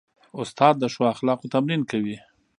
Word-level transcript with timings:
استاد 0.41 0.75
د 0.79 0.83
ښو 0.93 1.03
اخلاقو 1.13 1.51
تمرین 1.53 1.81
کوي. 1.91 2.17